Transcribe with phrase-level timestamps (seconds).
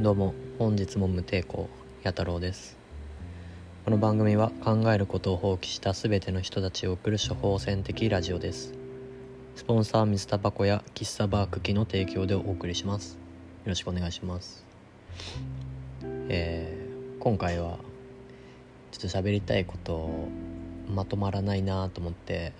[0.00, 1.68] どうも本日も無抵抗
[2.02, 2.78] や太郎です。
[3.84, 8.72] この番組は考えることを放棄した全ての人たちを送る処方箋的ラジオです。
[9.56, 13.16] スポンサー水タバコや喫茶バークキの提供でお送りします。
[13.16, 13.18] よ
[13.66, 14.64] ろしくお願いします。
[16.30, 17.76] えー、今回は
[18.92, 20.08] ちょっと喋りたいこと
[20.88, 22.54] まとまらないなと思って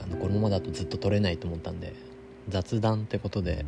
[0.00, 1.92] あのこのままだとずっと撮れないと思ったんで
[2.48, 3.64] 雑談ってことで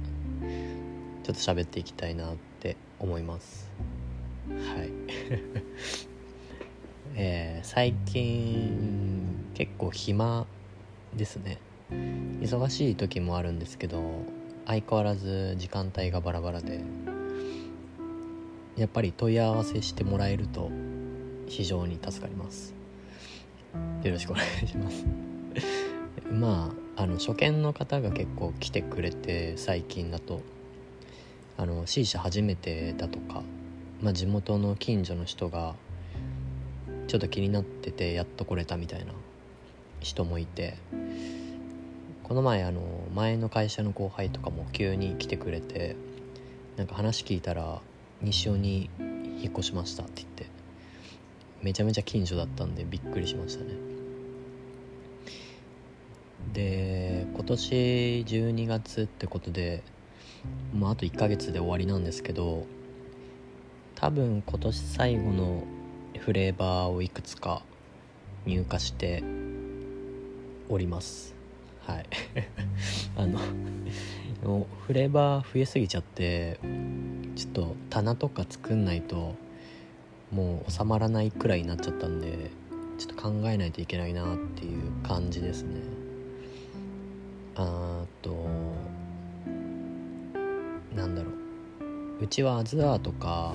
[1.30, 3.70] ちょっと喋っていきたいなって思います。
[4.48, 4.90] はい。
[7.14, 10.44] えー、最近結構暇
[11.14, 11.58] ですね。
[12.40, 14.02] 忙しい時もあるんですけど
[14.66, 16.80] 相変わらず時間帯がバラバラで
[18.76, 20.70] やっぱり問い合わせしてもらえると
[21.46, 22.74] 非常に助かります。
[24.02, 25.06] よろしくお願いします。
[26.32, 30.40] まああの初見の方が結構来てくれて最近だと
[31.60, 33.42] あの C 社初めてだとか、
[34.00, 35.74] まあ、地元の近所の人が
[37.06, 39.12] ちょっと気になっててやっと来れたみたいな
[40.00, 40.78] 人もいて
[42.22, 42.80] この前あの
[43.14, 45.96] 前の会社の後輩とかも急に来てくれて
[46.78, 47.82] なんか話聞いたら
[48.22, 48.88] 西尾に
[49.42, 50.46] 引っ越しましたって言って
[51.60, 53.74] めちゃめちゃ近所だったんでびっくりしましたね。
[56.54, 59.82] で今年12月ってことで
[60.72, 62.66] もうあと1ヶ月で終わりなんですけど
[63.94, 65.64] 多分今年最後の
[66.18, 67.62] フレーバーをいくつか
[68.46, 69.22] 入荷して
[70.68, 71.34] おります。
[71.82, 72.06] はい。
[73.16, 73.38] あの
[74.86, 76.58] フレーバー増えすぎちゃって
[77.36, 79.34] ちょっと棚とか作んないと
[80.30, 82.50] もう収まらないくらいになっちゃったんで
[82.98, 85.80] ちょっと考えないといけないなっていう感じですね。
[87.56, 88.30] あと
[92.30, 92.58] ちは。
[92.58, 93.54] アズアーとか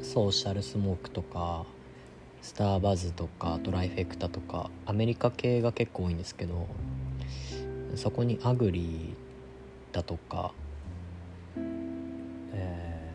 [0.00, 1.66] ソーシャルスモークとか
[2.40, 6.68] スターバズとかトライフェクタとかアメリカ系が結構多いんですけど
[7.96, 9.14] そこにアグリ
[9.90, 10.52] だとか
[12.54, 13.10] え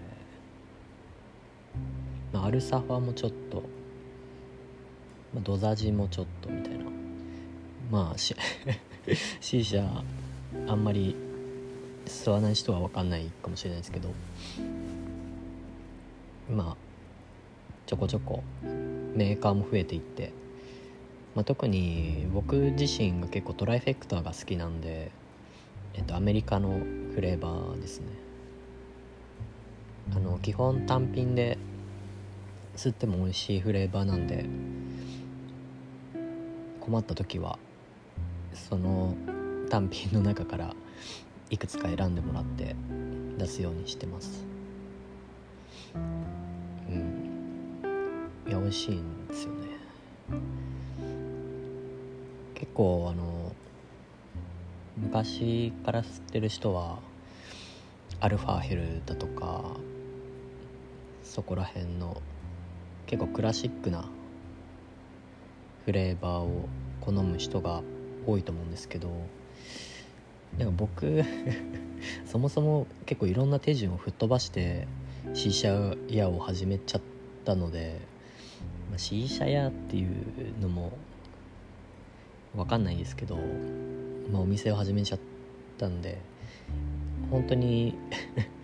[2.34, 3.64] ー、まあ、アルサファもちょっと、
[5.34, 6.86] まあ、ドザジもちょっとみたいな。
[7.90, 8.18] まあ
[9.40, 9.86] C 社
[10.68, 11.16] あんまり
[12.06, 14.10] 吸わない人は分かんないかもしれないですけど。
[16.50, 16.78] ま
[17.86, 18.44] ちょこちょこ
[19.16, 20.32] メーカーも増えていって、
[21.36, 25.12] まあ、特に僕自身が結構トライフェクターが好きなんで、
[25.94, 26.80] えっと、アメリカの
[27.14, 28.08] フレーバーですね。
[30.16, 31.58] あの基本単品で
[32.76, 34.46] 吸っても美味しいフレーバーなんで
[36.80, 37.60] 困った時は
[38.54, 39.16] その
[39.70, 40.74] 単品の中から
[41.50, 42.76] いくつか選んでもらって
[43.38, 44.46] 出すようにしてます。
[48.68, 49.68] 味しいんですよね。
[52.54, 53.54] 結構あの
[54.98, 57.00] 昔から吸ってる人は
[58.20, 59.78] アルファヘルだとか
[61.24, 62.22] そこら辺の
[63.06, 64.06] 結構クラシックな
[65.86, 66.68] フレーバーを
[67.02, 67.82] 好む人が
[68.26, 69.10] 多いと思うんですけど
[70.58, 71.24] なんか僕
[72.26, 74.88] そもそも結構いろんな手順を吹っ飛ばして
[75.34, 77.02] C 社屋を始めちゃっ
[77.46, 78.00] たので、
[78.90, 80.92] まあ、C 社屋っていうのも
[82.56, 83.38] 分かんないですけど、
[84.32, 85.20] まあ、お店を始めちゃっ
[85.78, 86.18] たんで
[87.30, 87.96] 本当に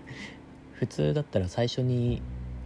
[0.73, 2.21] 普通だったら最初に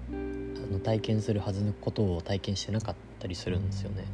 [0.10, 4.06] あの体験するはずのことを体験してなかったりするんですよね。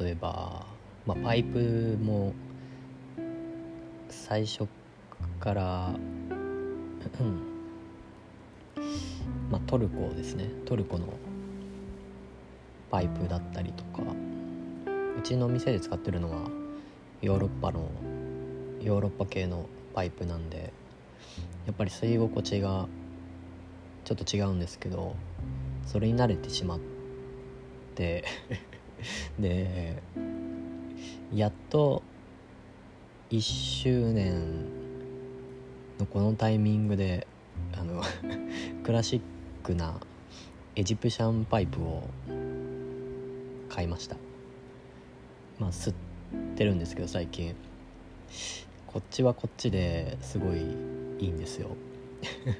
[0.00, 0.66] 例えば、
[1.06, 2.32] まあ、パイプも
[4.08, 4.66] 最初
[5.38, 5.94] から
[7.20, 7.57] うん
[9.50, 10.48] まあトルコですね。
[10.66, 11.06] トルコの
[12.90, 14.02] パイプだったりとか。
[15.18, 16.48] うちの店で使ってるのは
[17.22, 17.90] ヨーロッパの
[18.80, 20.72] ヨーロッパ系のパイプなんで
[21.66, 22.86] やっぱり吸い心地が
[24.04, 25.16] ちょっと違うんですけど
[25.84, 26.80] それに慣れてしまっ
[27.96, 28.24] て
[29.40, 30.00] で
[31.34, 32.04] やっと
[33.30, 34.66] 1周年
[35.98, 37.26] のこのタイミングで
[37.76, 38.02] あの
[38.84, 39.20] クラシッ
[39.68, 40.00] クな
[40.76, 42.08] エジプシャンパイプを
[43.68, 44.16] 買いました。
[45.58, 45.94] まあ吸っ
[46.56, 47.54] てるんですけど最近。
[48.86, 50.62] こっちはこっちですごい
[51.18, 51.76] いいんですよ。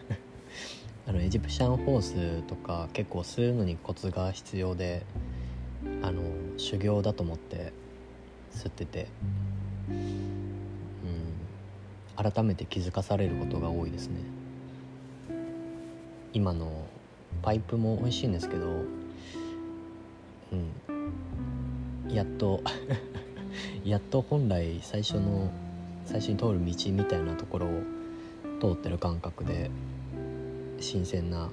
[1.08, 5.06] あのエジプシャンホースとか結構吸うのにコツが必要で
[6.02, 6.20] あの
[6.58, 7.72] 修行だと思って
[8.52, 9.06] 吸ってて。
[9.90, 10.28] うん。
[12.32, 14.20] 改めて気づかされることが多いですね。
[16.34, 16.87] 今の
[17.43, 18.67] パイプも美味しいんですけど
[20.52, 20.56] う
[22.11, 22.12] ん。
[22.12, 22.62] やっと
[23.85, 25.50] やっと本来最初の
[26.05, 27.70] 最初に通る道みたいなところを
[28.61, 29.70] 通ってる感覚で
[30.81, 31.50] 新鮮な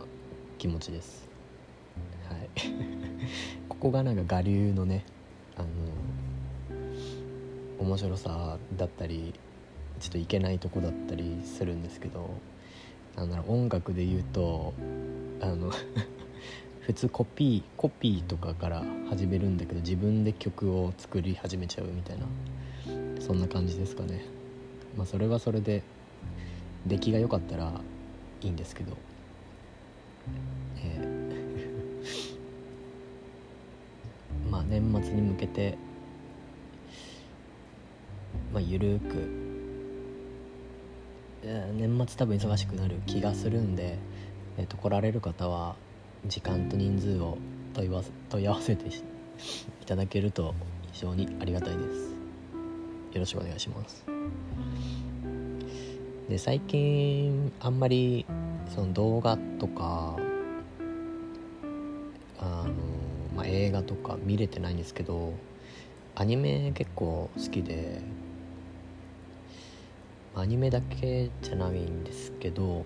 [0.57, 1.27] 気持ちです。
[2.29, 2.49] はい。
[3.67, 5.03] ここがなんか我流のね
[5.57, 5.67] あの
[7.79, 9.33] 面白さだったり
[9.99, 12.29] ちょっといけないとこだったりするんですけど
[13.15, 14.73] なんだろう音楽で言うと
[15.45, 15.71] あの
[16.81, 22.25] 普通コピーコピーとかから始めるんだけど自分で曲を作り始めちゃうみたいな
[23.21, 24.25] そんな感じですかね。
[24.97, 25.83] まあそれはそれで
[26.87, 27.81] 出来が良かったら
[28.41, 28.97] いいんですけど。
[30.83, 31.15] えー
[34.49, 35.77] まあ年末に向けて
[38.53, 39.45] まあゆるーく
[41.77, 43.97] 年末多分忙しくなる気がするんで、
[44.57, 45.75] えー、と来られる方は
[46.25, 47.37] 時間と人数を
[47.73, 48.91] 問いわ問い合わせてい
[49.85, 50.55] ただけると
[50.91, 52.15] 非常にありがたいです。
[53.13, 54.05] よろしくお願いします。
[56.29, 58.25] で最近あんまり
[58.73, 60.17] その動画とか
[62.39, 62.73] あの、
[63.35, 65.33] まあ、映画とか見れてないんですけど
[66.15, 68.01] アニメ結構好きで
[70.35, 72.85] アニメだけじゃないんですけど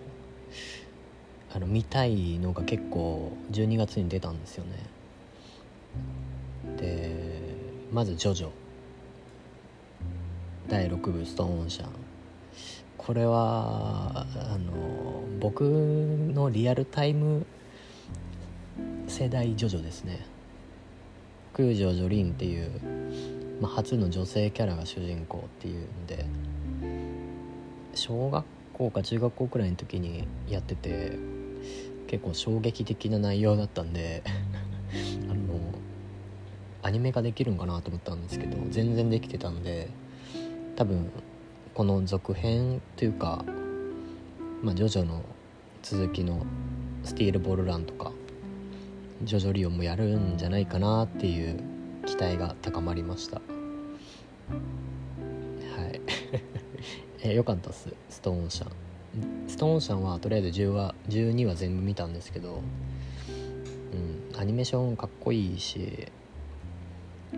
[1.51, 4.71] あの見たいのが結構12月に出たんですよね。
[6.77, 7.39] で
[7.91, 8.49] まず「ジョジョ」
[10.69, 11.89] 第6部「ストーンオーシャン」
[12.97, 17.45] これはあの僕のリアルタイム
[19.07, 20.25] 世代ジョジョですね。
[21.53, 22.69] 空城ジョリンっていう、
[23.59, 26.25] まあ、初の女性キャラが主人公っていうんで
[27.95, 31.17] 小学校か中学校くらいの時にやってて
[32.09, 34.23] 結構衝撃的な内容だったんで
[35.29, 35.59] あの
[36.81, 39.91] アニメ化できるんかなと思ったんですけど全然できてたんで
[40.75, 41.11] 多分
[41.75, 43.45] この続編というか
[44.63, 45.21] まあジョジョの
[45.83, 46.47] 続きの
[47.05, 48.11] 「スティールボールラン」とか
[49.21, 51.59] 「ジョジョリオン」もやるんじゃないかなっていう
[52.07, 53.35] 期待が高まりました。
[53.37, 53.41] は
[55.91, 56.01] い。
[57.21, 57.93] えよかったっす。
[58.09, 58.78] ストーンシャン
[59.47, 62.61] ストーンオーシャンはとりあえず10話12話全部見たんですけど
[63.93, 66.07] うんアニメーションかっこいいし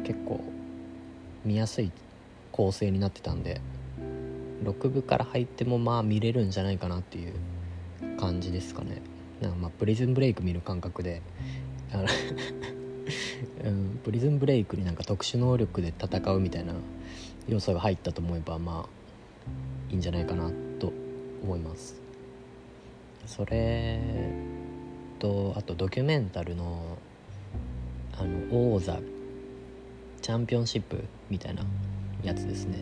[0.04, 0.42] 結構
[1.46, 1.92] 見やすい
[2.52, 3.62] 構成になってたんで
[4.64, 7.34] 6部から入ってもまあ見れるんじゃないかなっていう
[8.20, 9.02] 感じですかね。
[9.42, 11.24] なんかまあプリズンブレイク見る感覚で
[13.64, 16.74] うん、プリズンブレイクになんか特殊能力で戦うみたいな
[17.48, 20.71] 要素が入ったと思えばまあいいんじゃないかなと思います
[23.32, 23.98] それ
[25.18, 26.98] とあとドキュメンタルの
[28.12, 29.00] あの王座
[30.22, 31.64] チャンピオンシップみたいな
[32.24, 32.80] やつですね。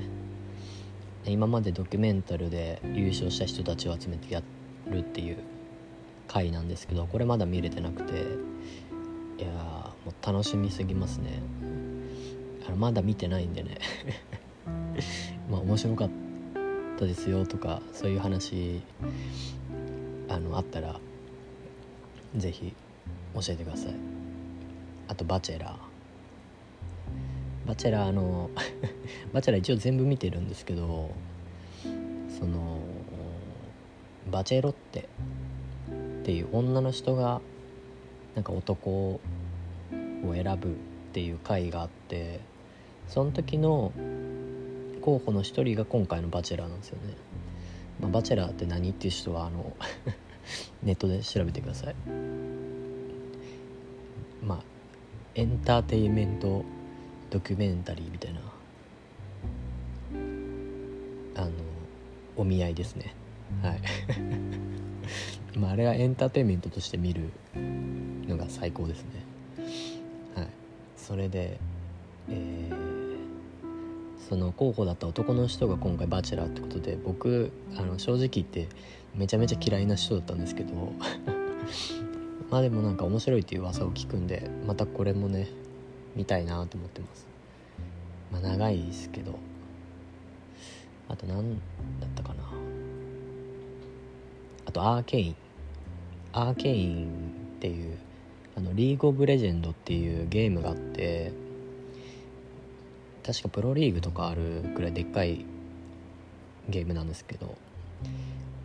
[1.26, 4.42] 今までドキュメンタルで優勝した人たちを集めてや
[4.88, 5.38] るっていう
[6.28, 8.14] 回なんですけどこれまだ見れてなくて
[9.38, 9.52] いや
[10.04, 11.44] もう楽しみすぎますね。
[12.68, 13.78] あのまだ見てないんでね。
[15.48, 16.10] まあ面白かっ
[16.98, 18.82] たですよとかそういう話
[20.30, 21.00] あのあったら
[22.36, 22.74] 是非
[23.34, 23.94] 教えてください
[25.08, 25.76] あと「バチェラー」
[27.68, 28.50] バチェラーの
[29.34, 31.12] バチェラー一応全部見てるんですけど
[32.40, 32.80] その
[34.32, 35.10] バチェロッテ
[36.22, 37.42] っていう女の人が
[38.36, 39.20] なんか男を
[40.34, 40.76] 選ぶっ
[41.14, 42.40] ていう回があって
[43.08, 43.92] その時の
[45.02, 47.14] 候補の一人が今回の「バチェラー」なんですよね。
[48.00, 49.74] まあ、バチェラーって何っていう人はあの
[50.84, 51.96] ネットで調べてください。
[54.44, 54.64] まあ
[55.36, 56.64] エンターテインメント
[57.30, 58.40] ドキュメンタリーみたいな
[61.36, 61.52] あの
[62.38, 63.14] お見合いですね。
[63.62, 63.82] はい。
[65.58, 67.30] まああれはエンターテインメントとして見る
[68.28, 69.10] のが最高ですね。
[70.36, 70.48] はい。
[70.96, 71.60] それで
[72.30, 72.99] えー
[74.30, 78.70] その候補だった男の人が今回バチェラーってことで僕あの正直言って
[79.16, 80.70] めちゃめちゃ嫌いな人だったんですけど。
[82.52, 85.48] まあでもなんか面白いっていう噂を聞くんでまたこれもね
[86.16, 87.28] 見たいなと思ってます。
[88.32, 89.34] まあ長いですけど。
[91.08, 91.56] あと何
[92.00, 92.44] だったかな。
[94.68, 95.36] あとアーケイン。
[96.34, 97.08] アーケイン
[97.58, 97.98] っていう
[98.56, 101.32] あのリーグオブレジェンドっていうゲームがあって
[103.30, 105.46] 確かプロリーグとかあるくらいでっかい
[106.68, 107.60] ゲームなんですけど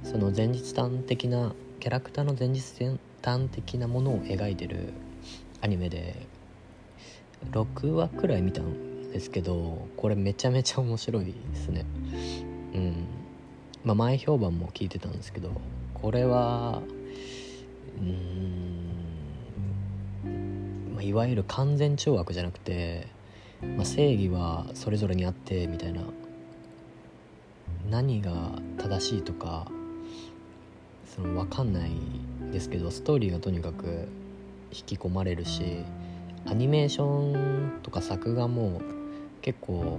[0.03, 2.63] その前日談的なキャラクターの前日
[3.21, 4.95] 談的なものを描いてる
[5.61, 6.27] アニメで
[7.51, 11.85] 6話くらい見たんですけどこれめちゃめちゃ面白いですね。
[12.75, 13.07] うん。
[13.85, 15.51] まあ前評判も聞いてたんですけど
[15.93, 16.81] これは
[20.25, 23.09] うん、まあ、いわゆる完全懲悪じゃなくて、
[23.63, 26.03] まあ、正義はそれぞれにあってみたいな。
[27.91, 28.33] 何が
[28.79, 29.67] 正しいとか
[31.07, 31.91] その分かんない
[32.53, 34.09] ですけどストーリーがとにかく
[34.73, 35.85] 引き込まれるし
[36.47, 38.81] アニメーションとか作画も
[39.43, 39.99] 結構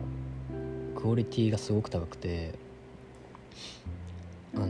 [0.95, 2.53] クオリティがすごく高くて
[4.55, 4.67] あの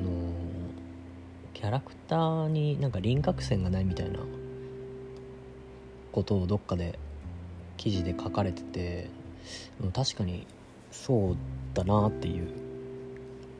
[1.53, 4.19] キャラクターになんか輪郭線がないみたいな
[6.11, 6.99] ことをどっかで
[7.77, 9.09] 記事で書かれてて
[9.93, 10.47] 確かに
[10.91, 11.37] そう
[11.73, 12.51] だなっていう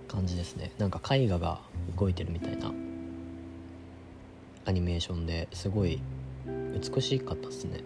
[0.08, 0.72] 感じですね。
[0.78, 1.60] なんか絵画が
[1.98, 2.72] 動いてるみたいな
[4.66, 6.02] アニメーションですごい
[6.46, 7.82] 美しかったっすね。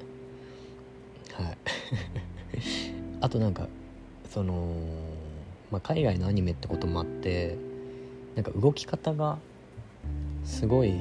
[1.34, 1.58] はい。
[3.22, 3.68] あとなんか
[4.30, 4.76] その、
[5.72, 7.58] まあ、海外のアニメってこともあって
[8.36, 9.40] なんか動き方が
[10.46, 10.94] すごい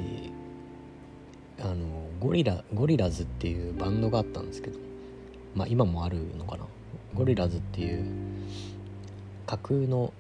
[1.60, 4.78] あのゴリラゴリラズっていうバンドがあったんですけど
[5.54, 6.64] まあ今もあるのかな。
[7.14, 8.04] ゴリラズっていう
[9.46, 10.12] 架空の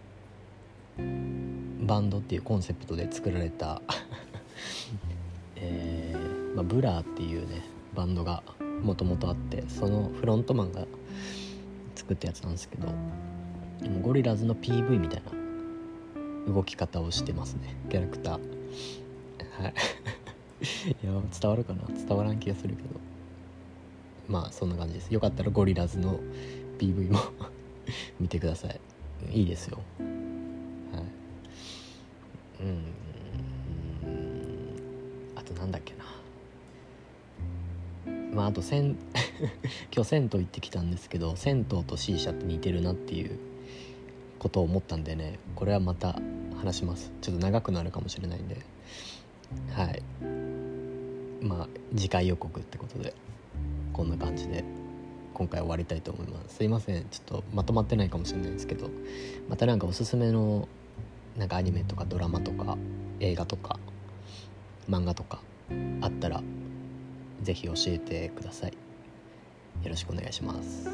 [1.86, 3.80] バンドっていうコンセプトで作られた
[5.56, 7.62] えー、まあ、ブラーっていうね
[7.94, 8.42] バンドが
[8.82, 10.86] もともとあってそのフロントマンが
[11.94, 12.88] 作ったやつなんですけど
[13.82, 15.22] でもゴリラズの PV みたい
[16.46, 17.76] な動き方をしてますね。
[17.90, 18.40] キャラクター。
[19.62, 19.74] はい。
[21.04, 21.82] いや伝わるかな？
[21.94, 22.88] 伝わらん気がするけど。
[24.28, 25.12] まあそんな感じです。
[25.12, 26.20] よかったらゴリラズの
[26.78, 27.18] PV も
[28.20, 28.80] 見てください。
[29.32, 29.78] いいですよ。
[29.98, 31.02] はい。
[32.62, 32.84] うん。
[35.34, 36.04] あとなんだっけな。
[38.34, 38.98] まああと銭
[39.94, 43.38] 今日銭湯行ってきたんですけど銭湯と C 社って似てるなっていう
[44.38, 46.20] ことを思ったんでねこれはまた
[46.58, 47.10] 話します。
[47.22, 48.58] ちょっと長くなるかもしれないんで。
[49.72, 50.02] はい。
[51.40, 53.14] まあ次回予告ってことで。
[53.98, 54.62] こんな感じで
[55.34, 56.54] 今回終わりたいと思います。
[56.54, 57.04] すいません。
[57.10, 58.90] ちょっとまとまってないかもしれないですけど
[59.48, 60.68] また何かおすすめの
[61.36, 62.78] なんかアニメとかドラマとか
[63.18, 63.80] 映画とか
[64.88, 65.40] 漫画とか
[66.00, 66.42] あったら
[67.42, 68.70] 是非教えてください。
[69.82, 70.84] よろしくお願いします。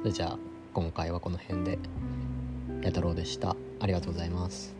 [0.00, 0.38] それじゃあ
[0.74, 1.78] 今回はこの辺で
[2.82, 3.54] や太郎でした。
[3.78, 4.77] ありがとうございます。